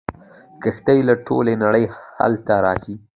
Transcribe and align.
کښتۍ 0.63 0.99
له 1.09 1.13
ټولې 1.27 1.53
نړۍ 1.63 1.85
هلته 2.19 2.53
راځي. 2.65 2.95